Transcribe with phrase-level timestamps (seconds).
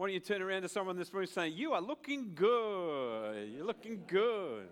[0.00, 3.50] Why don't you turn around to someone this morning saying, You are looking good.
[3.54, 4.66] You're looking good.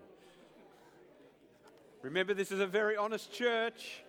[2.01, 4.01] Remember, this is a very honest church.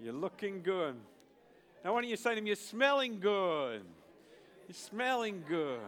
[0.00, 0.94] You're looking good.
[1.84, 3.82] Now, why don't you say to them, You're smelling good.
[4.66, 5.78] You're smelling good.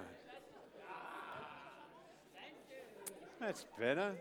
[3.41, 4.13] That's better.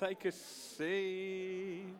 [0.00, 1.92] Take a seat.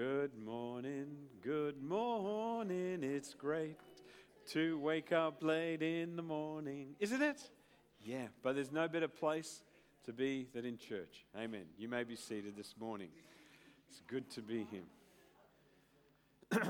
[0.00, 1.08] Good morning,
[1.42, 3.00] good morning.
[3.02, 3.76] It's great
[4.52, 7.42] to wake up late in the morning, isn't it?
[8.02, 9.62] Yeah, but there's no better place
[10.06, 11.26] to be than in church.
[11.38, 11.64] Amen.
[11.76, 13.10] You may be seated this morning.
[13.90, 14.88] It's good to be here.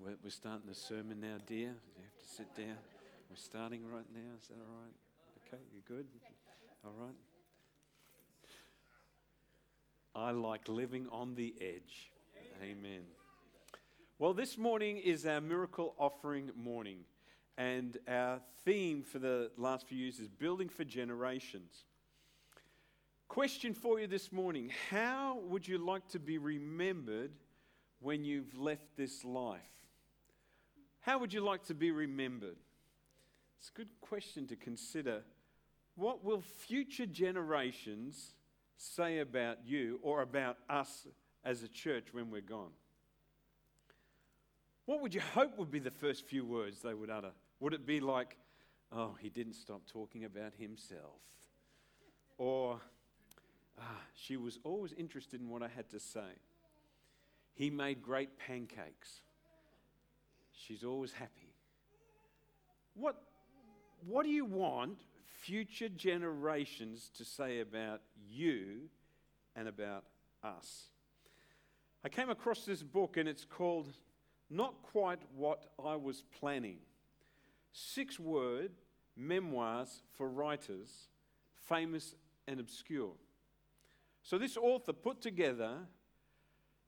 [0.00, 1.58] we're, we're starting the sermon now, dear.
[1.58, 2.76] You have to sit down.
[3.30, 4.34] We're starting right now.
[4.42, 4.96] Is that all right?
[5.46, 6.06] Okay, you're good?
[6.84, 7.14] All right.
[10.18, 12.10] I like living on the edge.
[12.60, 13.02] Amen.
[14.18, 17.04] Well, this morning is our miracle offering morning,
[17.56, 21.84] and our theme for the last few years is building for generations.
[23.28, 27.30] Question for you this morning How would you like to be remembered
[28.00, 29.60] when you've left this life?
[30.98, 32.56] How would you like to be remembered?
[33.60, 35.22] It's a good question to consider.
[35.94, 38.32] What will future generations
[38.78, 41.06] say about you or about us
[41.44, 42.70] as a church when we're gone?
[44.86, 47.32] What would you hope would be the first few words they would utter?
[47.60, 48.38] Would it be like,
[48.90, 51.20] oh, he didn't stop talking about himself?
[52.38, 52.80] Or,
[53.78, 56.38] ah, she was always interested in what I had to say.
[57.54, 59.20] He made great pancakes.
[60.52, 61.52] She's always happy.
[62.94, 63.16] What,
[64.06, 64.98] what do you want
[65.48, 68.82] future generations to say about you
[69.56, 70.04] and about
[70.44, 70.88] us.
[72.04, 73.88] I came across this book and it's called
[74.50, 76.80] Not Quite What I Was Planning
[77.72, 78.72] Six Word
[79.16, 81.08] Memoirs for Writers,
[81.66, 82.14] Famous
[82.46, 83.14] and Obscure.
[84.22, 85.78] So, this author put together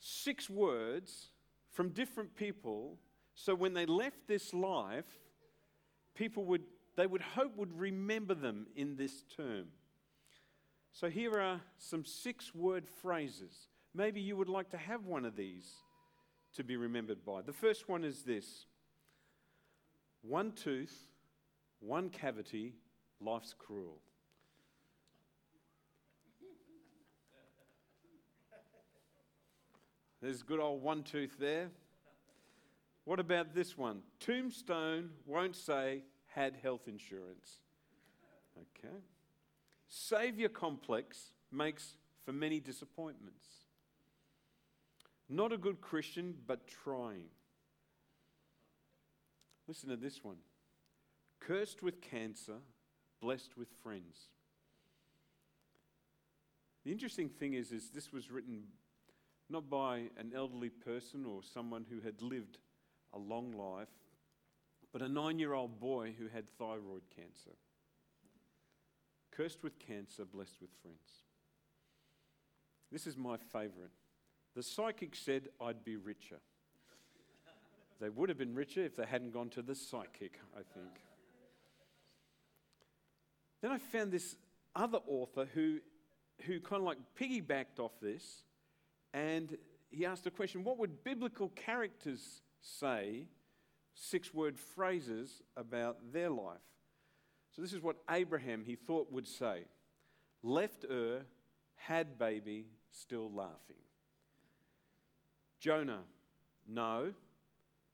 [0.01, 1.31] six words
[1.71, 2.99] from different people
[3.35, 5.07] so when they left this life,
[6.15, 6.65] people would
[6.97, 9.67] they would hope would remember them in this term.
[10.93, 13.69] So here are some six word phrases.
[13.95, 15.69] Maybe you would like to have one of these
[16.55, 17.43] to be remembered by.
[17.43, 18.67] The first one is this
[20.23, 21.09] one tooth,
[21.81, 22.75] one cavity,
[23.21, 23.99] life's cruel.
[30.21, 31.71] There's good old one tooth there.
[33.05, 34.03] What about this one?
[34.19, 36.03] Tombstone won't say
[36.35, 37.61] had health insurance.
[38.57, 38.95] Okay.
[39.89, 43.47] Savior complex makes for many disappointments.
[45.29, 47.29] Not a good Christian, but trying.
[49.67, 50.37] Listen to this one
[51.41, 52.59] cursed with cancer,
[53.21, 54.29] blessed with friends.
[56.85, 58.65] The interesting thing is, is this was written
[59.49, 62.59] not by an elderly person or someone who had lived
[63.13, 63.89] a long life,
[64.93, 67.57] but a nine year old boy who had thyroid cancer.
[69.31, 71.25] Cursed with cancer, blessed with friends.
[72.91, 73.91] This is my favourite.
[74.57, 76.41] The psychic said I'd be richer.
[78.01, 81.03] They would have been richer if they hadn't gone to the psychic, I think.
[83.63, 84.37] Then I found this
[84.75, 85.79] other author who,
[86.47, 88.43] who kind of like piggybacked off this
[89.13, 89.57] and
[89.91, 93.27] he asked a question what would biblical characters say
[94.01, 96.59] six word phrases about their life.
[97.55, 99.65] So, this is what Abraham, he thought, would say
[100.43, 101.23] left Ur,
[101.77, 103.77] had baby, still laughing.
[105.59, 106.01] Jonah,
[106.67, 107.13] no.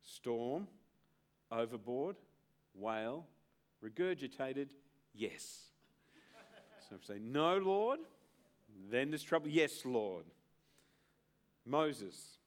[0.09, 0.69] Storm,
[1.51, 2.15] overboard,
[2.75, 3.27] whale,
[3.85, 4.69] regurgitated,
[5.13, 5.65] yes.
[6.89, 7.99] So if say, no, Lord,
[8.89, 9.49] then there's trouble.
[9.49, 10.25] Yes, Lord.
[11.65, 12.39] Moses,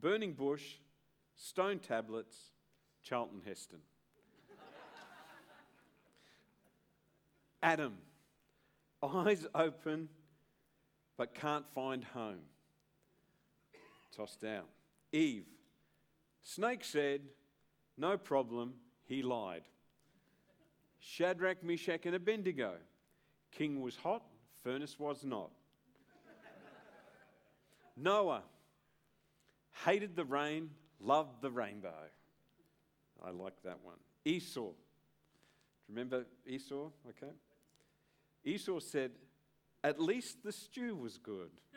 [0.00, 0.74] burning bush,
[1.34, 2.36] stone tablets,
[3.06, 3.78] Charlton Heston.
[7.62, 7.98] Adam,
[9.00, 10.08] eyes open
[11.16, 12.40] but can't find home.
[14.16, 14.66] Tossed out.
[15.12, 15.46] Eve.
[16.42, 17.20] Snake said,
[17.96, 18.74] No problem,
[19.04, 19.62] he lied.
[20.98, 22.74] Shadrach, Meshach, and Abednego.
[23.52, 24.24] King was hot,
[24.64, 25.50] furnace was not.
[27.96, 28.42] Noah
[29.84, 30.70] hated the rain,
[31.00, 32.10] loved the rainbow.
[33.24, 33.96] I like that one.
[34.24, 34.70] Esau.
[35.88, 36.90] Remember Esau?
[37.08, 37.32] Okay.
[38.44, 39.12] Esau said,
[39.84, 41.50] At least the stew was good.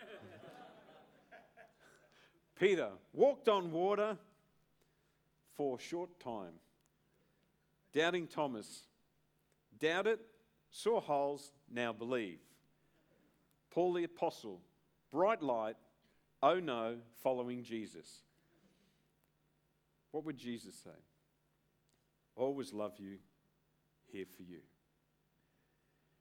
[2.60, 4.18] Peter walked on water
[5.56, 6.54] for a short time.
[7.94, 8.84] Doubting Thomas
[9.80, 10.20] doubted,
[10.72, 12.40] saw holes, now believe.
[13.72, 14.62] Paul the Apostle,
[15.12, 15.76] bright light,
[16.44, 18.20] oh no, following Jesus.
[20.12, 20.90] What would Jesus say?
[22.36, 23.18] Always love you,
[24.12, 24.60] here for you.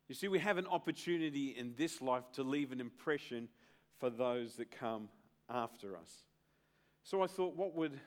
[0.08, 3.48] You see, we have an opportunity in this life to leave an impression
[3.98, 5.08] for those that come
[5.50, 6.10] after us.
[7.02, 7.98] So I thought, what would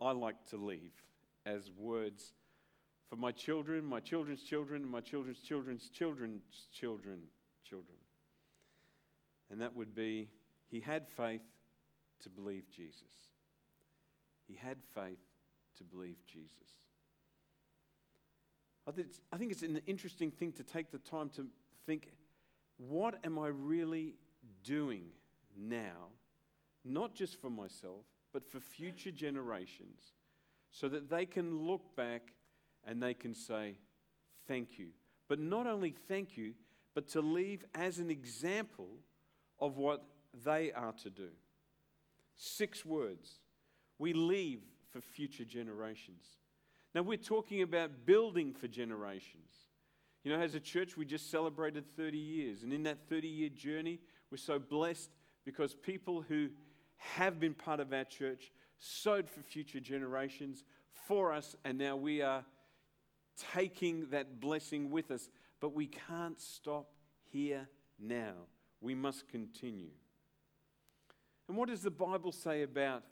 [0.00, 0.92] I like to leave
[1.46, 2.34] as words
[3.08, 7.20] for my children, my children's children, my children's children's children's children,
[7.62, 7.98] children?
[9.50, 10.28] And that would be
[10.68, 11.42] he had faith
[12.22, 13.02] to believe Jesus.
[14.48, 15.18] He had faith
[15.78, 16.50] to believe Jesus.
[18.86, 18.90] I
[19.36, 21.46] think it's an interesting thing to take the time to
[21.86, 22.12] think
[22.78, 24.14] what am I really
[24.64, 25.04] doing
[25.56, 26.08] now,
[26.84, 30.14] not just for myself, but for future generations,
[30.70, 32.32] so that they can look back
[32.84, 33.76] and they can say,
[34.48, 34.88] Thank you.
[35.28, 36.54] But not only thank you,
[36.94, 38.88] but to leave as an example
[39.60, 40.02] of what
[40.44, 41.28] they are to do.
[42.36, 43.38] Six words.
[43.98, 46.24] We leave for future generations.
[46.94, 49.54] Now, we're talking about building for generations.
[50.24, 52.62] You know, as a church, we just celebrated 30 years.
[52.62, 53.98] And in that 30 year journey,
[54.30, 55.10] we're so blessed
[55.44, 56.50] because people who
[56.96, 60.64] have been part of our church sowed for future generations
[61.06, 62.44] for us, and now we are
[63.54, 65.28] taking that blessing with us.
[65.60, 66.92] But we can't stop
[67.30, 67.68] here
[67.98, 68.34] now.
[68.80, 69.90] We must continue.
[71.48, 73.02] And what does the Bible say about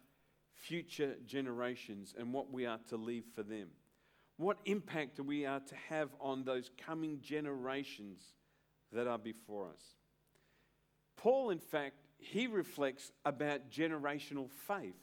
[0.54, 3.68] future generations and what we are to leave for them?
[4.36, 8.22] What impact we are to have on those coming generations
[8.92, 9.82] that are before us?
[11.16, 14.96] Paul, in fact, he reflects about generational faith,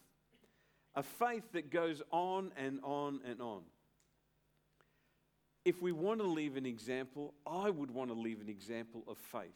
[0.96, 3.62] a faith that goes on and on and on.
[5.64, 9.18] If we want to leave an example, I would want to leave an example of
[9.18, 9.54] faith.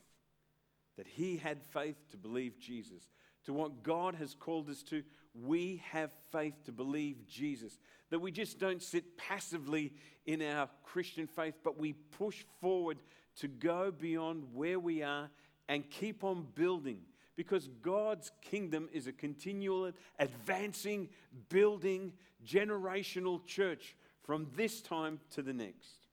[0.98, 3.10] That he had faith to believe Jesus,
[3.46, 7.78] to what God has called us to, we have faith to believe Jesus.
[8.10, 9.94] That we just don't sit passively
[10.26, 12.98] in our Christian faith, but we push forward
[13.38, 15.30] to go beyond where we are
[15.70, 17.00] and keep on building.
[17.38, 21.10] Because God's kingdom is a continual, advancing,
[21.50, 22.14] building,
[22.46, 26.08] generational church from this time to the next.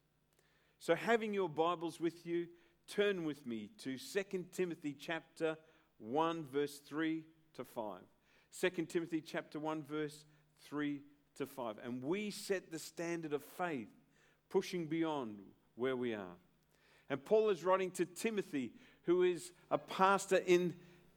[0.78, 2.46] So, having your Bibles with you,
[2.86, 5.56] turn with me to 2 Timothy chapter
[5.98, 7.24] 1, verse 3
[7.56, 8.00] to 5.
[8.58, 10.24] 2 Timothy chapter 1, verse
[10.64, 11.00] 3
[11.36, 11.76] to 5.
[11.84, 13.88] And we set the standard of faith,
[14.50, 15.38] pushing beyond
[15.76, 16.36] where we are.
[17.10, 18.72] And Paul is writing to Timothy,
[19.02, 20.74] who is a pastor in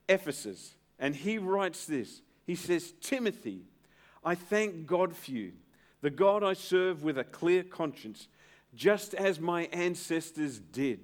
[0.08, 0.76] Ephesus.
[1.00, 3.64] And he writes this He says, Timothy,
[4.24, 5.54] I thank God for you,
[6.02, 8.28] the God I serve with a clear conscience,
[8.76, 11.02] just as my ancestors did.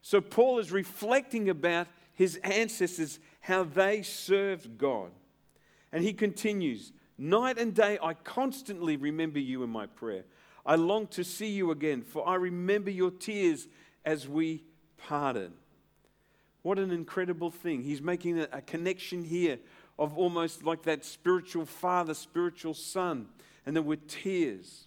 [0.00, 5.10] So Paul is reflecting about his ancestors, how they served God.
[5.92, 10.24] And he continues Night and day I constantly remember you in my prayer.
[10.64, 13.68] I long to see you again, for I remember your tears
[14.04, 14.64] as we
[14.96, 15.52] parted.
[16.62, 17.82] What an incredible thing.
[17.82, 19.58] He's making a, connection here
[19.98, 23.28] of almost like that spiritual father, spiritual son,
[23.66, 24.86] and then with tears.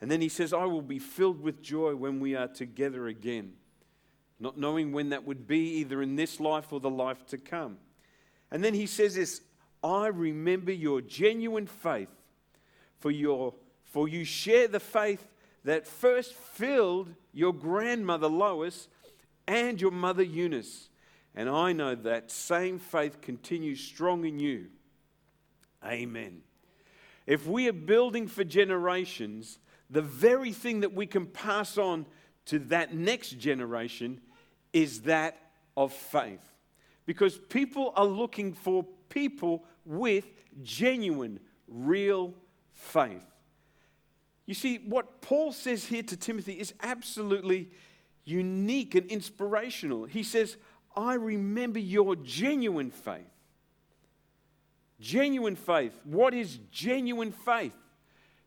[0.00, 3.52] And then he says, I will be filled with joy when we are together again
[4.38, 7.78] not knowing when that would be, either in this life or the life to come.
[8.50, 9.40] And then he says this
[9.82, 12.08] I remember your genuine faith,
[12.98, 13.54] for, your,
[13.84, 15.28] for you share the faith
[15.64, 18.88] that first filled your grandmother Lois
[19.46, 20.88] and your mother Eunice.
[21.34, 24.68] And I know that same faith continues strong in you.
[25.84, 26.40] Amen.
[27.26, 29.58] If we are building for generations,
[29.90, 32.06] the very thing that we can pass on
[32.46, 34.20] to that next generation
[34.72, 35.36] is that
[35.76, 36.40] of faith.
[37.04, 40.24] Because people are looking for people with
[40.62, 42.34] genuine, real
[42.72, 43.22] faith.
[44.46, 47.70] You see, what Paul says here to Timothy is absolutely
[48.24, 50.04] unique and inspirational.
[50.04, 50.56] He says,
[50.96, 53.26] I remember your genuine faith.
[55.00, 55.98] Genuine faith.
[56.04, 57.76] What is genuine faith?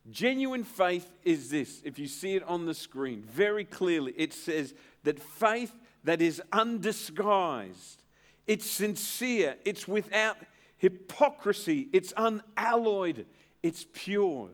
[0.09, 1.81] Genuine faith is this.
[1.83, 4.73] If you see it on the screen very clearly, it says
[5.03, 5.73] that faith
[6.03, 8.03] that is undisguised,
[8.47, 10.37] it's sincere, it's without
[10.79, 13.25] hypocrisy, it's unalloyed,
[13.61, 14.49] it's pure.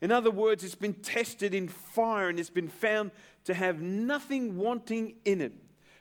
[0.00, 3.10] In other words, it's been tested in fire and it's been found
[3.44, 5.52] to have nothing wanting in it.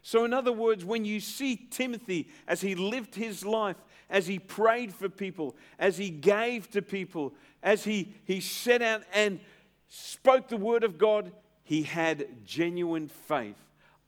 [0.01, 3.77] So, in other words, when you see Timothy as he lived his life,
[4.09, 9.03] as he prayed for people, as he gave to people, as he, he set out
[9.13, 9.39] and
[9.87, 11.31] spoke the word of God,
[11.63, 13.55] he had genuine faith.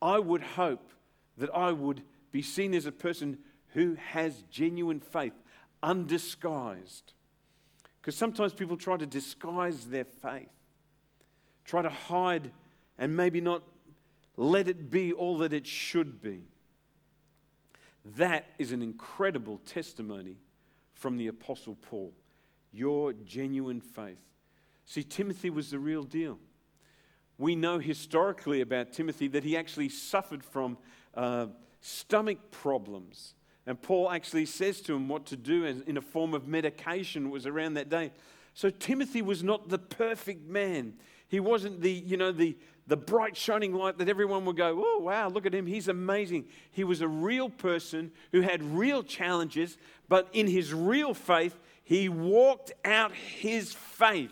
[0.01, 0.91] I would hope
[1.37, 2.01] that I would
[2.33, 3.37] be seen as a person
[3.69, 5.33] who has genuine faith,
[5.85, 7.13] undisguised.
[8.01, 10.49] Because sometimes people try to disguise their faith,
[11.63, 12.51] try to hide
[12.97, 13.63] and maybe not
[14.35, 16.41] let it be all that it should be.
[18.17, 20.37] That is an incredible testimony
[20.93, 22.13] from the Apostle Paul.
[22.71, 24.19] Your genuine faith.
[24.85, 26.37] See, Timothy was the real deal.
[27.37, 30.77] We know historically about Timothy that he actually suffered from
[31.15, 31.47] uh,
[31.81, 33.33] stomach problems.
[33.67, 37.45] And Paul actually says to him what to do in a form of medication was
[37.45, 38.11] around that day.
[38.53, 40.93] So Timothy was not the perfect man.
[41.27, 42.55] He wasn't the, you know, the,
[42.87, 45.65] the bright shining light that everyone would go, oh, wow, look at him.
[45.65, 46.45] He's amazing.
[46.71, 52.07] He was a real person who had real challenges, but in his real faith, he
[52.07, 54.31] walked out his faith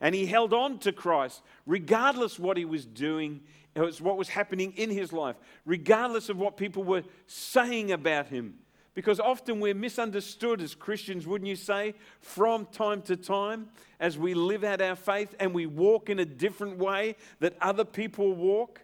[0.00, 3.40] and he held on to Christ regardless what he was doing,
[3.84, 8.58] was what was happening in his life, regardless of what people were saying about him.
[8.94, 13.68] Because often we're misunderstood as Christians, wouldn't you say, from time to time
[14.00, 17.84] as we live out our faith and we walk in a different way that other
[17.84, 18.80] people walk,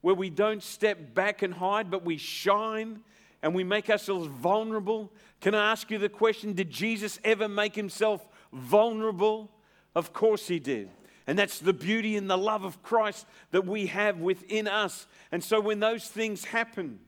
[0.00, 3.00] where we don't step back and hide, but we shine
[3.42, 5.12] and we make ourselves vulnerable.
[5.40, 9.50] Can I ask you the question Did Jesus ever make himself vulnerable?
[9.94, 10.90] Of course he did.
[11.28, 15.06] And that's the beauty and the love of Christ that we have within us.
[15.30, 17.00] And so when those things happen,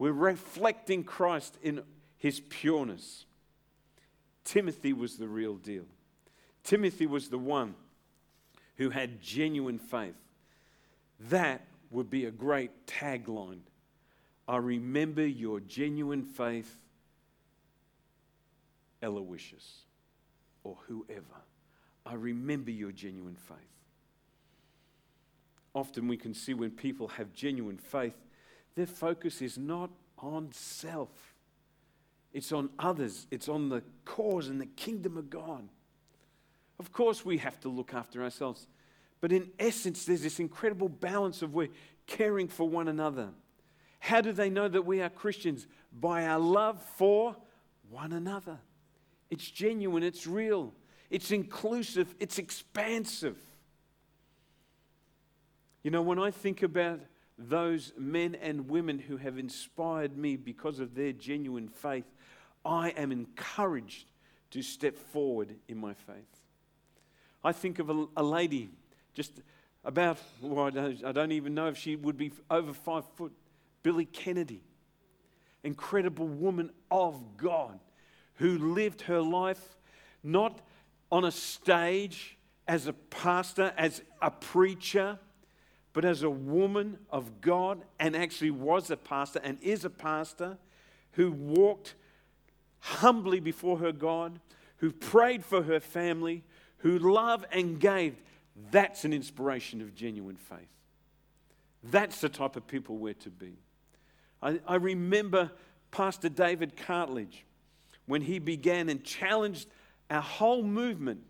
[0.00, 1.84] we're reflecting Christ in
[2.16, 3.24] his pureness.
[4.42, 5.84] Timothy was the real deal.
[6.64, 7.76] Timothy was the one
[8.78, 10.16] who had genuine faith.
[11.30, 13.60] That would be a great tagline.
[14.48, 16.82] I remember your genuine faith,
[19.00, 19.82] Aloysius,
[20.64, 21.42] or whoever.
[22.06, 23.58] I remember your genuine faith.
[25.74, 28.16] Often we can see when people have genuine faith,
[28.76, 31.10] their focus is not on self,
[32.32, 35.68] it's on others, it's on the cause and the kingdom of God.
[36.78, 38.68] Of course, we have to look after ourselves,
[39.20, 41.68] but in essence, there's this incredible balance of we're
[42.06, 43.30] caring for one another.
[43.98, 45.66] How do they know that we are Christians?
[45.92, 47.36] By our love for
[47.90, 48.58] one another.
[49.30, 50.72] It's genuine, it's real,
[51.10, 53.36] it's inclusive, it's expansive.
[55.82, 57.00] You know, when I think about
[57.38, 62.06] those men and women who have inspired me because of their genuine faith,
[62.64, 64.06] I am encouraged
[64.50, 66.40] to step forward in my faith.
[67.44, 68.70] I think of a, a lady
[69.14, 69.32] just
[69.84, 73.32] about, well, I, don't, I don't even know if she would be over five foot,
[73.82, 74.62] Billy Kennedy.
[75.62, 77.78] Incredible woman of God
[78.34, 79.76] who lived her life
[80.22, 80.60] not
[81.10, 82.36] on a stage
[82.68, 85.18] as a pastor, as a preacher,
[85.92, 90.58] but as a woman of God and actually was a pastor and is a pastor
[91.12, 91.94] who walked
[92.80, 94.38] humbly before her God,
[94.78, 96.44] who prayed for her family,
[96.78, 98.20] who loved and gave,
[98.70, 100.68] that's an inspiration of genuine faith.
[101.82, 103.54] That's the type of people we're to be.
[104.42, 105.50] I, I remember
[105.90, 107.44] Pastor David Cartledge
[108.06, 109.68] when he began and challenged
[110.10, 111.20] our whole movement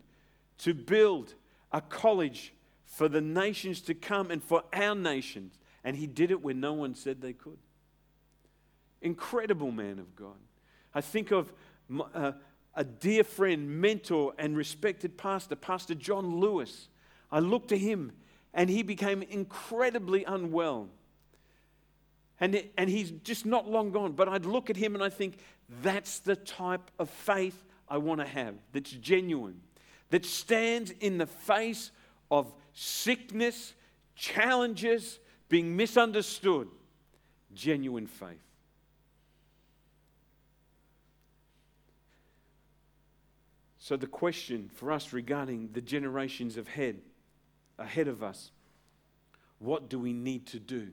[0.59, 1.33] to build
[1.71, 2.53] a college
[2.85, 5.59] for the nations to come and for our nations.
[5.83, 7.57] And he did it when no one said they could.
[9.01, 10.37] Incredible man of God.
[10.93, 11.51] I think of
[12.13, 12.31] uh,
[12.73, 16.89] a dear friend, mentor, and respected pastor, Pastor John Lewis.
[17.31, 18.13] I looked to him
[18.53, 20.89] and he became incredibly unwell.
[22.39, 24.13] And, and he's just not long gone.
[24.13, 25.39] But I'd look at him and I think,
[25.81, 29.61] that's the type of faith I want to have that's genuine,
[30.09, 31.91] that stands in the face
[32.29, 33.73] of sickness,
[34.15, 36.67] challenges, being misunderstood,
[37.53, 38.41] genuine faith.
[43.79, 46.97] So, the question for us regarding the generations ahead,
[47.79, 48.51] ahead of us,
[49.59, 50.89] what do we need to do?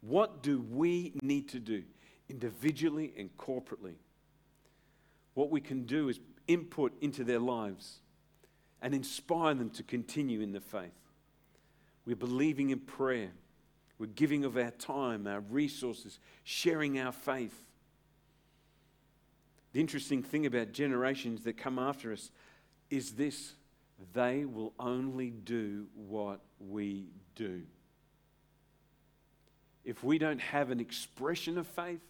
[0.00, 1.84] What do we need to do
[2.28, 3.94] individually and corporately?
[5.40, 8.00] What we can do is input into their lives
[8.82, 10.92] and inspire them to continue in the faith.
[12.04, 13.30] We're believing in prayer.
[13.98, 17.54] We're giving of our time, our resources, sharing our faith.
[19.72, 22.30] The interesting thing about generations that come after us
[22.90, 23.54] is this
[24.12, 27.62] they will only do what we do.
[29.86, 32.02] If we don't have an expression of faith,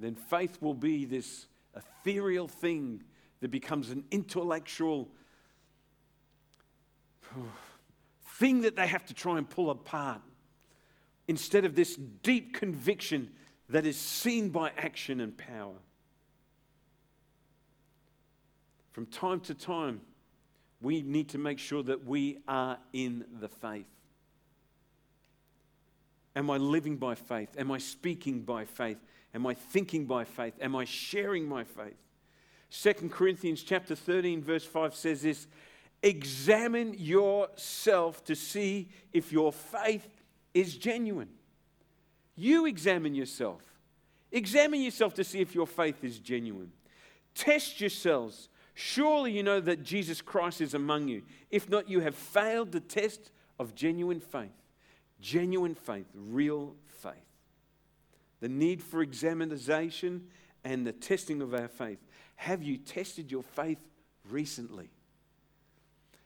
[0.00, 1.46] then faith will be this
[1.76, 3.02] ethereal thing
[3.40, 5.08] that becomes an intellectual
[8.38, 10.20] thing that they have to try and pull apart
[11.28, 13.30] instead of this deep conviction
[13.68, 15.76] that is seen by action and power.
[18.90, 20.00] From time to time,
[20.80, 23.86] we need to make sure that we are in the faith.
[26.34, 27.50] Am I living by faith?
[27.58, 28.98] Am I speaking by faith?
[29.34, 30.54] Am I thinking by faith?
[30.60, 31.96] Am I sharing my faith?
[32.70, 35.46] 2 Corinthians chapter 13 verse 5 says this,
[36.02, 40.08] examine yourself to see if your faith
[40.54, 41.28] is genuine.
[42.36, 43.62] You examine yourself.
[44.32, 46.72] Examine yourself to see if your faith is genuine.
[47.34, 48.48] Test yourselves.
[48.74, 51.22] Surely you know that Jesus Christ is among you.
[51.50, 54.54] If not, you have failed the test of genuine faith.
[55.20, 56.76] Genuine faith, real.
[58.40, 60.26] The need for examination
[60.64, 61.98] and the testing of our faith.
[62.36, 63.78] Have you tested your faith
[64.28, 64.90] recently?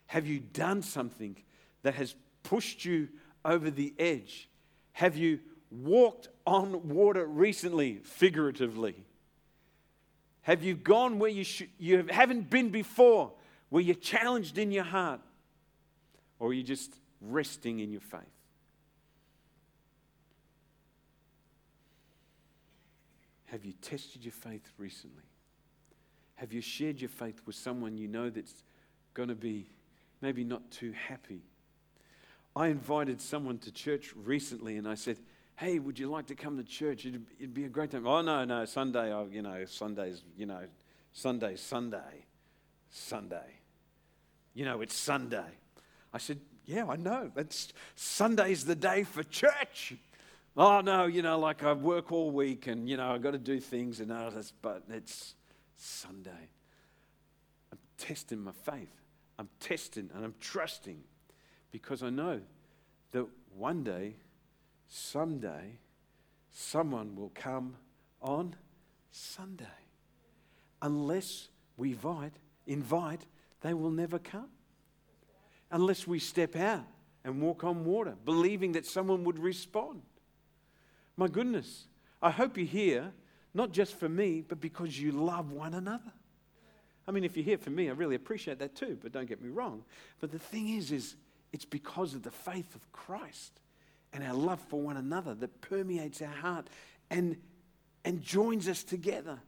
[0.07, 1.37] Have you done something
[1.83, 3.09] that has pushed you
[3.45, 4.49] over the edge?
[4.93, 5.41] Have you
[5.71, 9.05] walked on water recently, figuratively?
[10.43, 13.33] Have you gone where you, sh- you haven't been before,
[13.71, 15.21] where you're challenged in your heart?
[16.39, 18.21] Or are you just resting in your faith?
[23.55, 25.23] Have you tested your faith recently?
[26.35, 28.65] Have you shared your faith with someone you know that's
[29.15, 29.71] going to be
[30.21, 31.41] maybe not too happy?
[32.57, 35.19] I invited someone to church recently and I said,
[35.55, 37.07] Hey, would you like to come to church?
[37.07, 38.09] It'd, it'd be a great time.
[38.09, 40.63] Oh, no, no, Sunday, oh, you know, Sunday's, you know,
[41.13, 42.27] Sunday's Sunday.
[42.91, 43.61] Sunday.
[44.53, 45.47] You know, it's Sunday.
[46.13, 47.31] I said, Yeah, I know.
[47.37, 49.95] It's Sunday's the day for church.
[50.57, 53.39] Oh, no, you know, like I work all week and, you know, I've got to
[53.39, 54.31] do things and all
[54.63, 55.35] but it's
[55.77, 56.49] Sunday.
[57.73, 58.91] I'm testing my faith.
[59.37, 61.03] I'm testing and I'm trusting
[61.73, 62.41] because I know
[63.11, 64.15] that one day,
[64.89, 65.79] someday,
[66.53, 67.75] someone will come
[68.23, 68.55] on
[69.11, 69.65] Sunday.
[70.83, 72.35] Unless we invite,
[72.69, 73.27] invite,
[73.61, 74.51] they will never come.
[75.73, 76.85] Unless we step out
[77.25, 80.03] and walk on water, believing that someone would respond.
[81.17, 81.87] My goodness,
[82.21, 83.13] I hope you're here,
[83.53, 86.13] not just for me, but because you love one another.
[87.07, 89.43] I mean, if you're here for me, I really appreciate that too, but don't get
[89.43, 89.85] me wrong.
[90.21, 91.17] But the thing is, is
[91.53, 93.61] it's because of the faith of Christ
[94.13, 96.69] and our love for one another that permeates our heart
[97.11, 97.37] and,
[98.05, 99.39] and joins us together.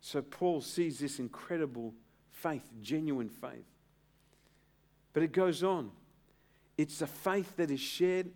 [0.00, 1.94] So Paul sees this incredible
[2.32, 3.64] faith, genuine faith.
[5.12, 5.92] But it goes on.
[6.76, 8.32] It's a faith that is shared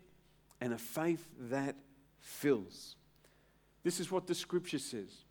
[0.61, 1.77] and a faith that
[2.21, 2.97] fills.
[3.83, 5.25] This is what the scripture says.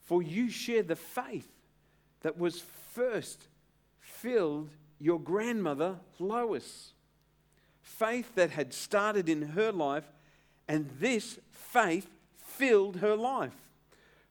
[0.00, 1.48] For you share the faith
[2.22, 3.48] that was first
[4.00, 6.92] filled your grandmother, Lois.
[7.82, 10.10] Faith that had started in her life,
[10.66, 13.54] and this faith filled her life.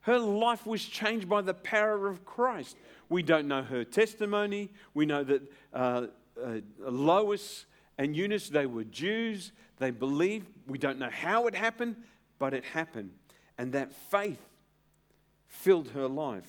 [0.02, 2.76] Her life was changed by the power of Christ.
[3.08, 4.70] We don't know her testimony.
[4.94, 5.42] We know that
[5.72, 6.06] uh,
[6.42, 7.66] uh, Lois
[7.96, 9.52] and Eunice, they were Jews.
[9.78, 10.46] They believed.
[10.66, 11.96] We don't know how it happened,
[12.38, 13.12] but it happened.
[13.56, 14.40] And that faith
[15.46, 16.46] filled her life.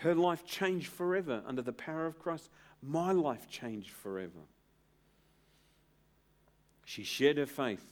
[0.00, 2.48] Her life changed forever under the power of Christ.
[2.82, 4.40] My life changed forever.
[6.84, 7.84] She shared her faith.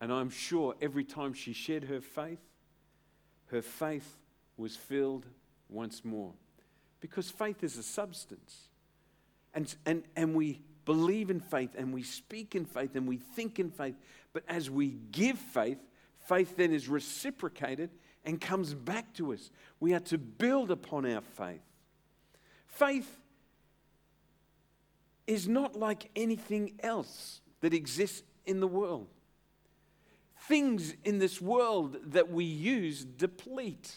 [0.00, 2.40] And I'm sure every time she shared her faith,
[3.46, 4.16] her faith
[4.56, 5.26] was filled
[5.68, 6.32] once more.
[7.00, 8.68] Because faith is a substance.
[9.54, 13.58] And, and, and we believe in faith and we speak in faith and we think
[13.58, 13.94] in faith.
[14.32, 15.76] But as we give faith,
[16.20, 17.90] faith then is reciprocated
[18.24, 19.50] and comes back to us.
[19.80, 21.60] We are to build upon our faith.
[22.68, 23.20] Faith
[25.26, 29.08] is not like anything else that exists in the world.
[30.48, 33.94] Things in this world that we use deplete.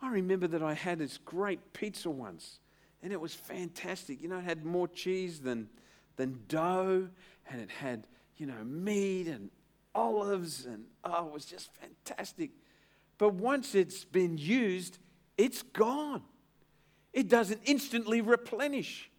[0.00, 2.58] I remember that I had this great pizza once
[3.02, 4.22] and it was fantastic.
[4.22, 5.68] You know, it had more cheese than,
[6.16, 7.08] than dough,
[7.50, 9.50] and it had, you know, meat and
[9.94, 12.50] olives, and oh, it was just fantastic.
[13.18, 14.98] But once it's been used,
[15.36, 16.22] it's gone.
[17.12, 19.10] It doesn't instantly replenish.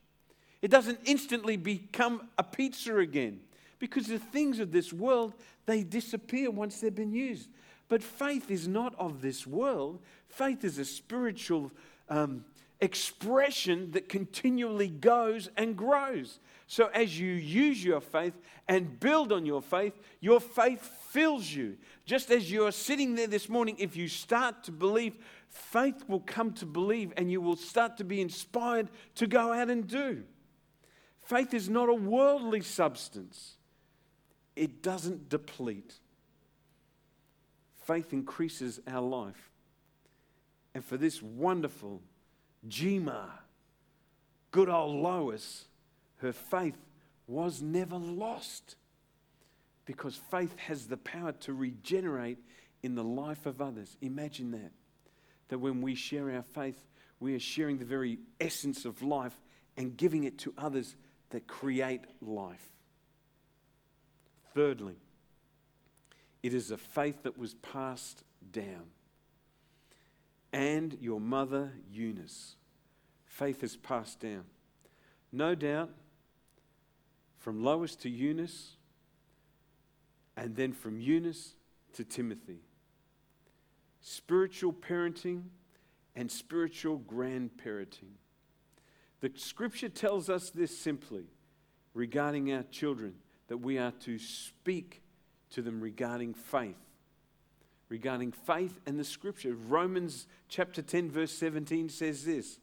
[0.62, 3.41] It doesn't instantly become a pizza again
[3.80, 5.34] because the things of this world
[5.65, 7.50] they disappear once they've been used.
[7.89, 10.02] But faith is not of this world.
[10.28, 11.72] Faith is a spiritual
[12.10, 12.46] um,
[12.84, 16.39] expression that continually goes and grows.
[16.67, 18.34] So as you use your faith
[18.67, 21.78] and build on your faith, your faith fills you.
[22.06, 25.15] Just as you are sitting there this morning, if you start to believe,
[25.48, 29.69] faith will come to believe and you will start to be inspired to go out
[29.69, 30.24] and do.
[31.24, 33.56] Faith is not a worldly substance,
[34.58, 35.93] it doesn't deplete.
[37.86, 39.52] Faith increases our life.
[40.74, 42.02] And for this wonderful
[42.67, 43.26] Jima,
[44.52, 45.65] good old Lois,
[46.17, 46.78] her faith
[47.28, 48.76] was never lost
[49.86, 52.38] because faith has the power to regenerate
[52.82, 53.97] in the life of others.
[54.02, 54.71] Imagine that.
[55.49, 56.82] That when we share our faith,
[57.19, 59.36] we are sharing the very essence of life
[59.78, 60.95] and giving it to others
[61.32, 62.65] that create life.
[64.54, 64.95] Thirdly,
[66.43, 68.86] it is a faith that was passed down.
[70.54, 72.56] And your mother, Eunice.
[73.26, 74.44] Faith is passed down.
[75.32, 75.89] No doubt,
[77.39, 78.78] from Lois to Eunice,
[80.38, 81.56] and then from Eunice
[81.94, 82.60] to Timothy.
[84.00, 85.44] Spiritual parenting
[86.16, 88.13] and spiritual grandparenting.
[89.22, 91.26] The scripture tells us this simply
[91.94, 93.16] regarding our children
[93.48, 95.02] that we are to speak
[95.52, 96.76] to them regarding faith.
[97.89, 99.54] Regarding faith and the scripture.
[99.54, 102.60] Romans chapter 10, verse 17 says this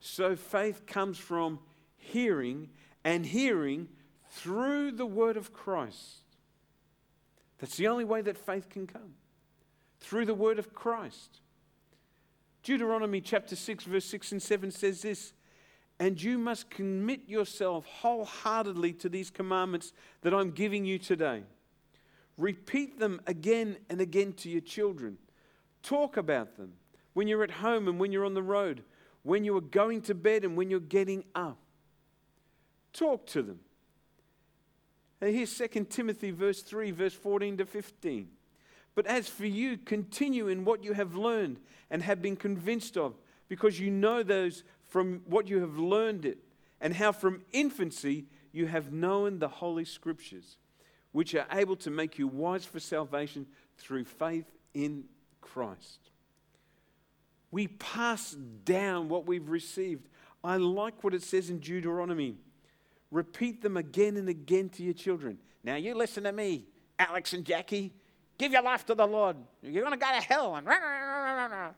[0.00, 1.58] So faith comes from
[1.96, 2.70] hearing,
[3.04, 3.88] and hearing
[4.30, 6.22] through the word of Christ.
[7.58, 9.14] That's the only way that faith can come
[10.00, 11.40] through the word of Christ.
[12.62, 15.32] Deuteronomy chapter 6, verse 6 and 7 says this
[15.98, 21.42] And you must commit yourself wholeheartedly to these commandments that I'm giving you today.
[22.42, 25.16] Repeat them again and again to your children.
[25.80, 26.72] Talk about them
[27.12, 28.82] when you're at home and when you're on the road,
[29.22, 31.58] when you are going to bed and when you're getting up.
[32.92, 33.60] Talk to them.
[35.20, 38.28] And here's 2 Timothy verse 3, verse 14 to 15.
[38.96, 43.14] But as for you, continue in what you have learned and have been convinced of,
[43.48, 46.38] because you know those from what you have learned it,
[46.80, 50.56] and how from infancy you have known the Holy Scriptures,
[51.12, 53.46] which are able to make you wise for salvation
[53.76, 55.04] through faith in
[55.40, 56.10] Christ.
[57.50, 58.32] We pass
[58.64, 60.08] down what we've received.
[60.42, 62.36] I like what it says in Deuteronomy
[63.12, 65.36] Repeat them again and again to your children.
[65.62, 66.64] Now, you listen to me,
[66.98, 67.92] Alex and Jackie.
[68.38, 69.36] Give your life to the Lord.
[69.62, 70.56] You're going to go to hell.
[70.56, 71.70] And rah, rah, rah,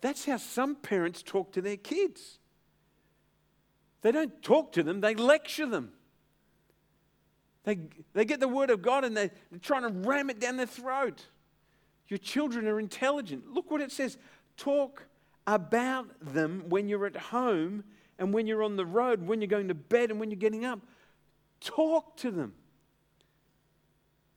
[0.00, 2.38] That's how some parents talk to their kids.
[4.02, 5.90] They don't talk to them, they lecture them.
[7.64, 7.78] They,
[8.12, 10.66] they get the word of God and they, they're trying to ram it down their
[10.66, 11.26] throat.
[12.08, 13.52] Your children are intelligent.
[13.52, 14.18] Look what it says
[14.56, 15.06] talk
[15.46, 17.84] about them when you're at home
[18.18, 20.64] and when you're on the road, when you're going to bed, and when you're getting
[20.64, 20.80] up.
[21.60, 22.54] Talk to them.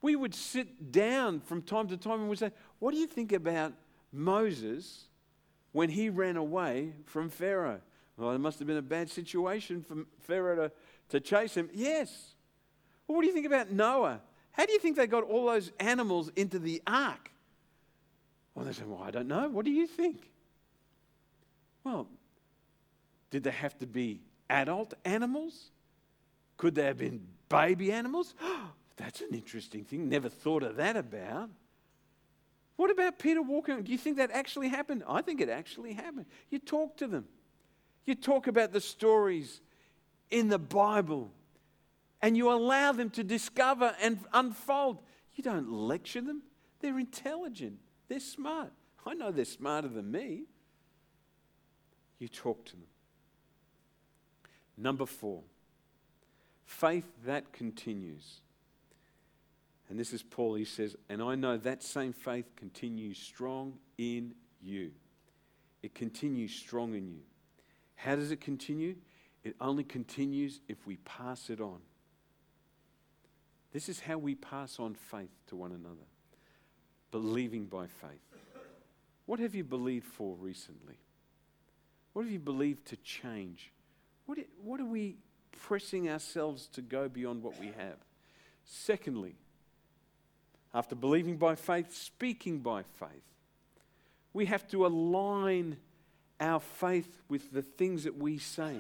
[0.02, 3.34] We would sit down from time to time and we'd say, What do you think
[3.34, 3.74] about
[4.12, 5.06] Moses
[5.74, 7.82] when he ran away from Pharaoh?
[8.16, 10.72] Well, it must have been a bad situation for Pharaoh to,
[11.10, 11.70] to chase him.
[11.74, 12.34] Yes.
[13.08, 14.22] Well, what do you think about Noah?
[14.52, 17.32] How do you think they got all those animals into the ark?
[18.56, 19.48] Well, they said, Well, I don't know.
[19.50, 20.32] What do you think?
[21.84, 22.08] Well,
[23.30, 25.72] did they have to be adult animals?
[26.58, 28.34] Could they have been baby animals?
[28.98, 30.10] That's an interesting thing.
[30.10, 31.50] Never thought of that about.
[32.78, 33.84] What about Peter walking?
[33.84, 35.04] Do you think that actually happened?
[35.08, 36.26] I think it actually happened.
[36.50, 37.26] You talk to them.
[38.06, 39.62] You talk about the stories
[40.30, 41.32] in the Bible
[42.22, 45.00] and you allow them to discover and unfold.
[45.36, 46.44] You don't lecture them.
[46.80, 47.80] They're intelligent.
[48.08, 48.72] They're smart.
[49.06, 50.46] I know they're smarter than me.
[52.20, 52.88] You talk to them.
[54.78, 55.42] Number four,
[56.66, 58.42] faith that continues.
[59.90, 64.34] And this is Paul, he says, and I know that same faith continues strong in
[64.62, 64.92] you.
[65.82, 67.22] It continues strong in you.
[67.96, 68.96] How does it continue?
[69.44, 71.80] It only continues if we pass it on.
[73.74, 76.08] This is how we pass on faith to one another
[77.12, 78.22] believing by faith.
[79.26, 80.98] What have you believed for recently?
[82.14, 83.72] What have you believed to change?
[84.26, 85.18] What, what are we
[85.52, 87.98] pressing ourselves to go beyond what we have?
[88.66, 89.36] Secondly,
[90.74, 93.24] After believing by faith, speaking by faith.
[94.34, 95.78] We have to align
[96.40, 98.78] our faith with the things that we say.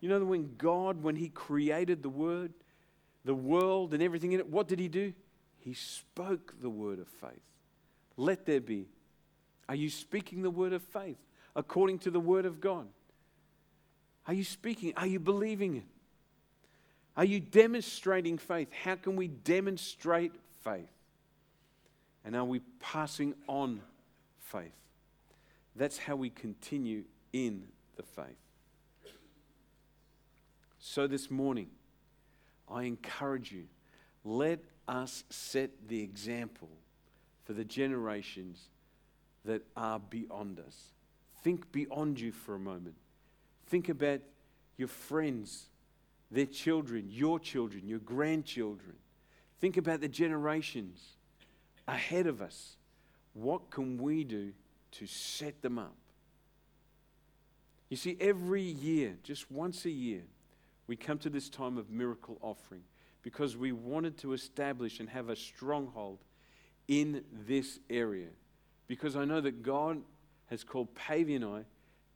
[0.00, 2.52] You know, when God, when He created the Word,
[3.24, 5.12] the world, and everything in it, what did He do?
[5.58, 7.42] He spoke the word of faith.
[8.16, 8.88] Let there be.
[9.68, 11.18] Are you speaking the word of faith
[11.54, 12.86] according to the word of God?
[14.26, 14.92] Are you speaking?
[14.96, 15.84] Are you believing it?
[17.16, 18.68] Are you demonstrating faith?
[18.72, 20.32] How can we demonstrate
[20.64, 20.88] faith?
[22.24, 23.82] And are we passing on
[24.40, 24.72] faith?
[25.76, 27.64] That's how we continue in
[27.96, 28.26] the faith.
[30.78, 31.68] So this morning,
[32.72, 33.64] I encourage you
[34.24, 36.70] let us set the example
[37.44, 38.68] for the generations
[39.44, 40.76] that are beyond us.
[41.42, 42.94] Think beyond you for a moment.
[43.66, 44.20] Think about
[44.76, 45.66] your friends,
[46.30, 48.94] their children, your children, your grandchildren.
[49.60, 51.00] Think about the generations
[51.88, 52.76] ahead of us.
[53.34, 54.52] What can we do
[54.92, 55.96] to set them up?
[57.88, 60.22] You see, every year, just once a year,
[60.86, 62.82] we come to this time of miracle offering
[63.22, 66.18] because we wanted to establish and have a stronghold
[66.88, 68.28] in this area.
[68.88, 70.02] Because I know that God
[70.46, 71.64] has called Pavey and I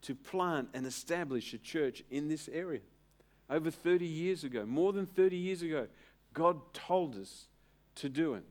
[0.02, 2.81] to plant and establish a church in this area.
[3.48, 5.87] Over 30 years ago, more than 30 years ago,
[6.33, 7.46] God told us
[7.96, 8.44] to do it.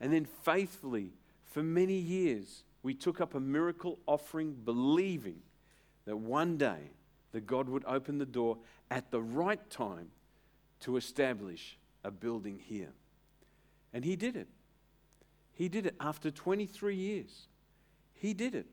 [0.00, 1.12] And then faithfully,
[1.44, 5.40] for many years, we took up a miracle offering, believing
[6.04, 6.90] that one day
[7.32, 8.58] that God would open the door
[8.90, 10.08] at the right time
[10.80, 12.92] to establish a building here.
[13.92, 14.48] And he did it.
[15.54, 17.48] He did it after 23 years.
[18.14, 18.66] He did it.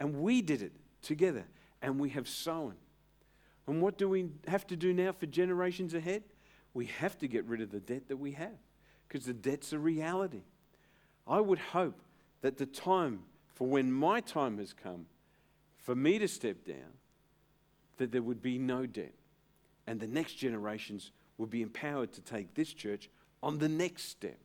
[0.00, 0.72] And we did it
[1.02, 1.44] together.
[1.80, 2.74] And we have sown.
[3.66, 6.22] And what do we have to do now for generations ahead?
[6.74, 8.58] We have to get rid of the debt that we have
[9.06, 10.42] because the debt's a reality.
[11.26, 12.00] I would hope
[12.40, 13.20] that the time
[13.54, 15.06] for when my time has come
[15.76, 16.96] for me to step down,
[17.98, 19.14] that there would be no debt
[19.86, 23.10] and the next generations would be empowered to take this church
[23.42, 24.38] on the next step.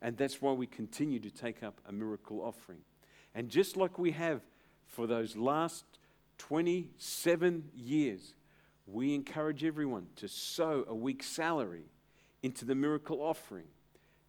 [0.00, 2.80] And that's why we continue to take up a miracle offering.
[3.34, 4.42] And just like we have
[4.86, 5.84] for those last
[6.38, 8.34] 27 years,
[8.86, 11.84] we encourage everyone to sow a week's salary
[12.42, 13.66] into the miracle offering.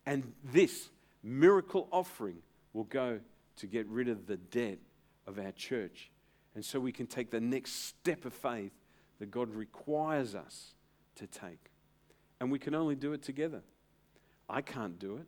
[0.06, 0.90] And this
[1.24, 2.38] miracle offering
[2.74, 3.20] will go
[3.58, 4.80] to get rid of the debt
[5.28, 6.10] of our church.
[6.56, 8.72] And so we can take the next step of faith
[9.20, 10.74] that God requires us
[11.16, 11.72] to take.
[12.40, 13.62] And we can only do it together.
[14.50, 15.26] I can't do it.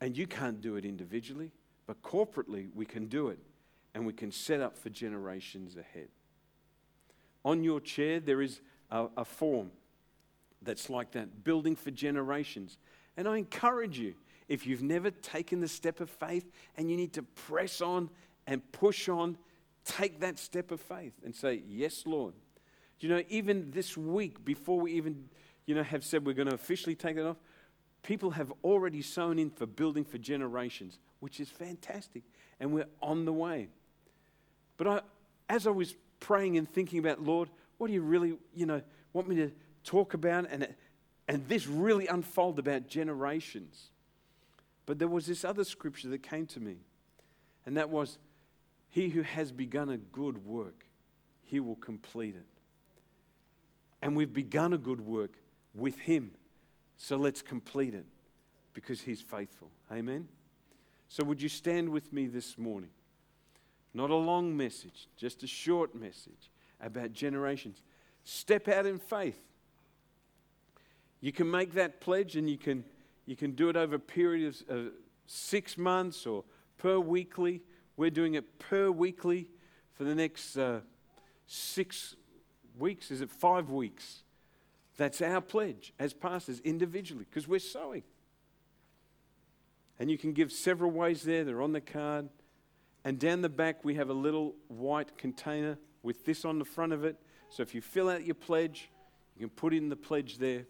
[0.00, 1.52] And you can't do it individually.
[1.86, 3.38] But corporately, we can do it.
[3.94, 6.08] And we can set up for generations ahead.
[7.44, 9.70] On your chair, there is a, a form
[10.62, 12.78] that's like that building for generations.
[13.16, 14.14] And I encourage you,
[14.48, 18.10] if you've never taken the step of faith and you need to press on
[18.46, 19.36] and push on,
[19.84, 22.34] take that step of faith and say, Yes, Lord.
[23.00, 25.28] You know, even this week, before we even,
[25.66, 27.36] you know, have said we're going to officially take it off,
[28.04, 32.22] people have already sown in for building for generations, which is fantastic.
[32.60, 33.68] And we're on the way.
[34.76, 35.00] But I,
[35.48, 38.80] as I was praying and thinking about, Lord, what do you really, you know,
[39.12, 39.50] want me to
[39.82, 40.46] talk about?
[40.48, 40.68] And,
[41.26, 43.90] and this really unfold about generations.
[44.86, 46.76] But there was this other scripture that came to me,
[47.66, 48.18] and that was,
[48.92, 50.84] He who has begun a good work,
[51.42, 52.46] he will complete it.
[54.02, 55.32] And we've begun a good work
[55.74, 56.32] with Him.
[56.98, 58.04] So let's complete it
[58.74, 59.70] because He's faithful.
[59.90, 60.28] Amen?
[61.08, 62.90] So, would you stand with me this morning?
[63.94, 66.50] Not a long message, just a short message
[66.80, 67.80] about generations.
[68.24, 69.40] Step out in faith.
[71.22, 72.84] You can make that pledge and you can,
[73.24, 74.90] you can do it over a period of uh,
[75.26, 76.44] six months or
[76.76, 77.62] per weekly.
[78.02, 79.46] We're doing it per weekly
[79.92, 80.80] for the next uh,
[81.46, 82.16] six
[82.76, 83.12] weeks?
[83.12, 84.24] Is it five weeks?
[84.96, 88.02] That's our pledge as pastors individually because we're sowing.
[90.00, 92.28] And you can give several ways there, they're on the card.
[93.04, 96.92] And down the back, we have a little white container with this on the front
[96.92, 97.20] of it.
[97.50, 98.90] So if you fill out your pledge,
[99.36, 100.64] you can put in the pledge there.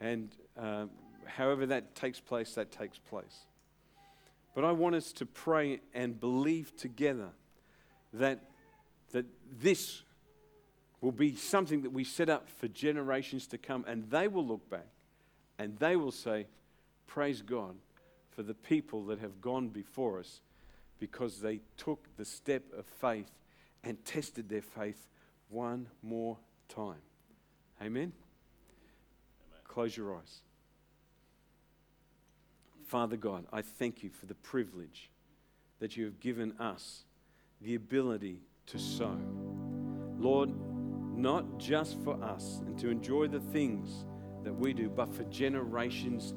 [0.00, 0.86] And uh,
[1.26, 3.44] however that takes place, that takes place.
[4.54, 7.30] But I want us to pray and believe together
[8.12, 8.40] that,
[9.12, 9.26] that
[9.60, 10.02] this
[11.00, 14.68] will be something that we set up for generations to come, and they will look
[14.70, 14.86] back
[15.58, 16.46] and they will say,
[17.06, 17.76] Praise God
[18.30, 20.40] for the people that have gone before us
[20.98, 23.30] because they took the step of faith
[23.84, 25.06] and tested their faith
[25.48, 26.38] one more
[26.68, 27.02] time.
[27.80, 28.02] Amen?
[28.02, 28.12] Amen.
[29.64, 30.40] Close your eyes.
[32.86, 35.10] Father God, I thank you for the privilege
[35.80, 37.04] that you have given us
[37.60, 39.18] the ability to sow.
[40.18, 40.50] Lord,
[41.16, 44.04] not just for us and to enjoy the things
[44.42, 46.34] that we do, but for generations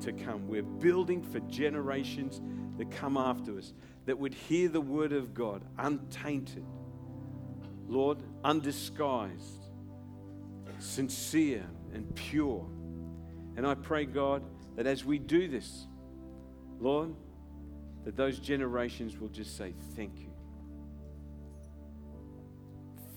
[0.00, 0.48] to come.
[0.48, 2.40] We're building for generations
[2.78, 3.72] that come after us
[4.06, 6.64] that would hear the word of God untainted,
[7.86, 9.68] Lord, undisguised,
[10.78, 12.66] sincere, and pure.
[13.56, 14.42] And I pray, God,
[14.76, 15.86] that as we do this,
[16.80, 17.14] Lord,
[18.04, 20.32] that those generations will just say, Thank you.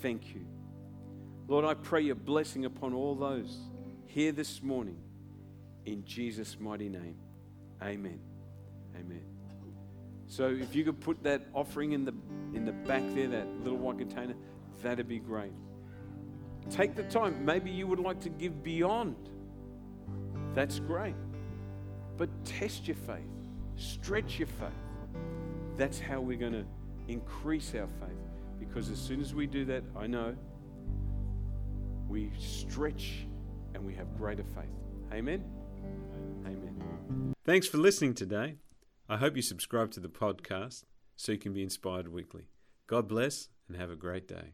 [0.02, 0.46] Thank you.
[1.48, 3.58] Lord, I pray your blessing upon all those
[4.06, 4.98] here this morning.
[5.86, 7.18] In Jesus' mighty name.
[7.82, 8.20] Amen.
[8.96, 9.24] Amen.
[10.28, 12.13] So if you could put that offering in the
[12.54, 14.36] in the back there, that little white container,
[14.82, 15.52] that'd be great.
[16.70, 17.44] Take the time.
[17.44, 19.16] Maybe you would like to give beyond.
[20.54, 21.16] That's great.
[22.17, 23.21] But test your faith.
[23.76, 24.69] Stretch your faith.
[25.78, 26.65] That's how we're going to
[27.08, 28.17] increase our faith.
[28.60, 30.36] Because as soon as we do that, I know
[32.08, 33.26] we stretch
[33.73, 34.65] and we have greater faith.
[35.12, 35.43] Amen.
[36.45, 37.34] Amen.
[37.45, 38.58] Thanks for listening today.
[39.10, 40.84] I hope you subscribe to the podcast
[41.15, 42.47] so you can be inspired weekly.
[42.88, 44.54] God bless and have a great day.